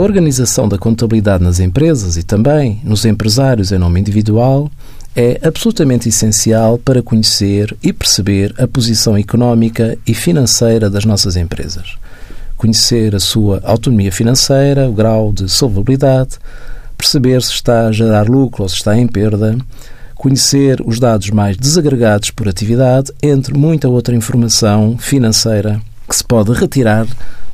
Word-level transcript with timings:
A 0.00 0.02
organização 0.02 0.66
da 0.66 0.78
contabilidade 0.78 1.44
nas 1.44 1.60
empresas 1.60 2.16
e 2.16 2.22
também 2.22 2.80
nos 2.82 3.04
empresários 3.04 3.70
em 3.70 3.76
nome 3.76 4.00
individual 4.00 4.70
é 5.14 5.38
absolutamente 5.46 6.08
essencial 6.08 6.78
para 6.78 7.02
conhecer 7.02 7.76
e 7.82 7.92
perceber 7.92 8.54
a 8.58 8.66
posição 8.66 9.14
económica 9.14 9.98
e 10.06 10.14
financeira 10.14 10.88
das 10.88 11.04
nossas 11.04 11.36
empresas. 11.36 11.98
Conhecer 12.56 13.14
a 13.14 13.20
sua 13.20 13.60
autonomia 13.62 14.10
financeira, 14.10 14.88
o 14.88 14.94
grau 14.94 15.34
de 15.34 15.50
solvabilidade, 15.50 16.38
perceber 16.96 17.42
se 17.42 17.52
está 17.52 17.88
a 17.88 17.92
gerar 17.92 18.26
lucro 18.26 18.62
ou 18.62 18.70
se 18.70 18.76
está 18.76 18.96
em 18.96 19.06
perda, 19.06 19.58
conhecer 20.14 20.80
os 20.82 20.98
dados 20.98 21.28
mais 21.28 21.58
desagregados 21.58 22.30
por 22.30 22.48
atividade, 22.48 23.12
entre 23.22 23.52
muita 23.52 23.86
outra 23.86 24.16
informação 24.16 24.96
financeira 24.96 25.78
que 26.08 26.16
se 26.16 26.24
pode 26.24 26.52
retirar 26.52 27.06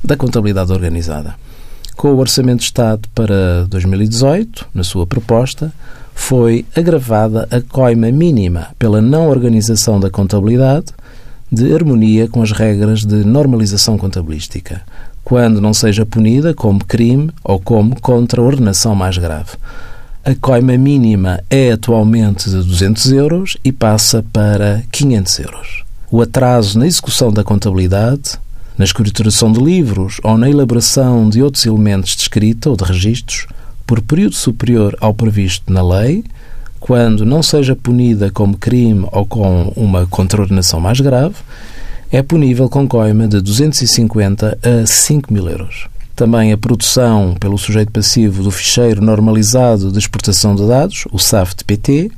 da 0.05 0.17
contabilidade 0.17 0.71
organizada. 0.71 1.35
Com 1.97 2.09
o 2.09 2.19
Orçamento 2.19 2.59
de 2.59 2.67
Estado 2.67 3.09
para 3.15 3.65
2018, 3.69 4.69
na 4.75 4.85
sua 4.85 5.07
proposta, 5.07 5.73
foi 6.15 6.67
agravada 6.77 7.49
a 7.51 7.61
coima 7.63 8.13
mínima 8.13 8.69
pela 8.79 9.01
não 9.01 9.29
organização 9.29 9.99
da 9.99 10.11
contabilidade 10.11 10.87
de 11.51 11.73
harmonia 11.73 12.29
com 12.29 12.43
as 12.43 12.53
regras 12.53 13.03
de 13.03 13.25
normalização 13.25 13.97
contabilística, 13.97 14.83
quando 15.25 15.59
não 15.59 15.73
seja 15.73 16.05
punida 16.05 16.53
como 16.53 16.85
crime 16.85 17.31
ou 17.43 17.59
como 17.59 17.99
contraordenação 17.99 18.95
mais 18.95 19.17
grave. 19.17 19.53
A 20.23 20.35
coima 20.35 20.77
mínima 20.77 21.41
é 21.49 21.73
atualmente 21.73 22.51
de 22.51 22.57
200 22.57 23.13
euros 23.13 23.57
e 23.65 23.73
passa 23.73 24.23
para 24.33 24.83
500 24.93 25.39
euros. 25.39 25.85
O 26.11 26.21
atraso 26.21 26.79
na 26.79 26.87
execução 26.87 27.33
da 27.33 27.43
contabilidade, 27.43 28.39
na 28.79 28.85
escrituração 28.85 29.51
de 29.51 29.61
livros 29.61 30.19
ou 30.23 30.37
na 30.37 30.51
elaboração 30.51 31.29
de 31.29 31.43
outros 31.43 31.65
elementos 31.65 32.15
de 32.15 32.23
escrita 32.23 32.69
ou 32.69 32.77
de 32.77 32.85
registros 32.85 33.47
por 33.87 34.01
período 34.01 34.35
superior 34.35 34.97
ao 35.01 35.15
previsto 35.15 35.73
na 35.73 35.83
lei, 35.83 36.25
quando 36.81 37.25
não 37.25 37.43
seja 37.43 37.75
punida 37.75 38.31
como 38.31 38.57
crime 38.57 39.07
ou 39.13 39.25
com 39.25 39.73
uma 39.77 40.07
contraordenação 40.07 40.81
mais 40.81 41.01
grave, 41.01 41.37
é 42.11 42.23
punível 42.23 42.69
com 42.69 42.87
coima 42.87 43.27
de 43.27 43.41
250 43.41 44.59
a 44.63 44.87
5 44.87 45.33
mil 45.33 45.49
euros. 45.49 45.89
Também 46.15 46.53
a 46.53 46.57
produção 46.57 47.35
pelo 47.39 47.59
sujeito 47.59 47.93
passivo 47.93 48.43
do 48.43 48.51
ficheiro 48.51 49.03
normalizado 49.03 49.93
de 49.93 49.99
exportação 49.99 50.55
de 50.55 50.67
dados, 50.67 51.05
o 51.13 51.19
SAFT-PT, 51.19 52.11